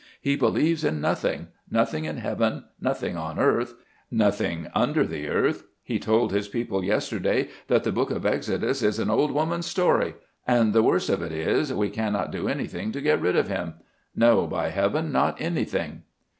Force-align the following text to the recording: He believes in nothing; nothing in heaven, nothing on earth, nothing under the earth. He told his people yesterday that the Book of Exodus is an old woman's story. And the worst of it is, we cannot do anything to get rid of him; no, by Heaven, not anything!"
He 0.19 0.35
believes 0.35 0.83
in 0.83 0.99
nothing; 0.99 1.49
nothing 1.69 2.05
in 2.05 2.17
heaven, 2.17 2.63
nothing 2.79 3.15
on 3.17 3.37
earth, 3.37 3.75
nothing 4.09 4.67
under 4.73 5.05
the 5.05 5.29
earth. 5.29 5.65
He 5.83 5.99
told 5.99 6.31
his 6.31 6.47
people 6.47 6.83
yesterday 6.83 7.49
that 7.67 7.83
the 7.83 7.91
Book 7.91 8.09
of 8.09 8.25
Exodus 8.25 8.81
is 8.81 8.97
an 8.97 9.11
old 9.11 9.29
woman's 9.29 9.67
story. 9.67 10.15
And 10.47 10.73
the 10.73 10.81
worst 10.81 11.07
of 11.09 11.21
it 11.21 11.31
is, 11.31 11.71
we 11.71 11.91
cannot 11.91 12.31
do 12.31 12.47
anything 12.47 12.91
to 12.93 12.99
get 13.01 13.21
rid 13.21 13.35
of 13.35 13.47
him; 13.47 13.75
no, 14.15 14.47
by 14.47 14.69
Heaven, 14.71 15.11
not 15.11 15.39
anything!" 15.39 16.01